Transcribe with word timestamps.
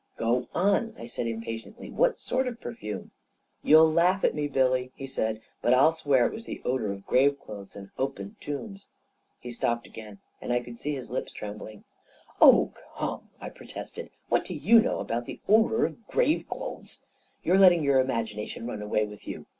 II 0.01 0.17
Go 0.17 0.47
on," 0.55 0.95
I 0.97 1.05
said 1.05 1.27
impatiently." 1.27 1.91
What 1.91 2.19
sort 2.19 2.47
of 2.47 2.59
perfume?"" 2.59 3.11
You'll 3.63 3.93
laugh 3.93 4.23
at 4.25 4.33
me, 4.33 4.47
Billy," 4.47 4.91
he 4.95 5.05
said," 5.05 5.43
but 5.61 5.75
I'll 5.75 5.89
A 5.89 5.93
KING 5.93 6.11
IN 6.11 6.11
BABYLON 6.11 6.21
123 6.23 6.23
swear 6.23 6.25
it 6.25 6.33
was 6.33 6.45
the 6.45 6.61
odor 6.67 6.91
of 6.91 7.05
grave 7.05 7.39
clothes, 7.39 7.75
of 7.75 7.89
opened 7.99 8.41
tombs 8.41 8.81
••.He 9.39 9.51
stopped 9.51 9.85
again, 9.85 10.17
and 10.41 10.51
I 10.51 10.59
could 10.59 10.79
see 10.79 10.95
his 10.95 11.11
lips 11.11 11.31
trem 11.31 11.59
bling." 11.59 11.83
Oh, 12.41 12.73
come!" 12.97 13.29
I 13.39 13.49
protested." 13.49 14.09
What 14.29 14.43
do 14.45 14.55
you 14.55 14.79
know 14.81 15.01
about 15.01 15.25
the 15.25 15.39
odor 15.47 15.85
of 15.85 16.07
grave 16.07 16.47
clothes? 16.49 17.01
You're 17.43 17.59
letting 17.59 17.83
your 17.83 17.99
imagination 17.99 18.65
run 18.65 18.81
away 18.81 19.05
with 19.05 19.27
you. 19.27 19.45